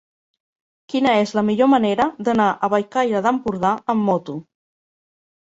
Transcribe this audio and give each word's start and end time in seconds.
Quina 0.93 1.11
és 1.25 1.33
la 1.39 1.43
millor 1.49 1.69
manera 1.73 2.07
d'anar 2.29 2.49
a 2.53 2.71
Bellcaire 2.75 3.21
d'Empordà 3.27 3.75
amb 3.97 4.11
moto? 4.11 4.39